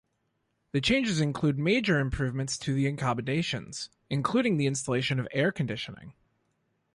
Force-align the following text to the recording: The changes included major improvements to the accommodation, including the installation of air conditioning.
The 0.71 0.81
changes 0.81 1.21
included 1.21 1.59
major 1.61 1.99
improvements 1.99 2.57
to 2.57 2.73
the 2.73 2.87
accommodation, 2.87 3.69
including 4.09 4.57
the 4.57 4.65
installation 4.65 5.19
of 5.19 5.27
air 5.31 5.51
conditioning. 5.51 6.15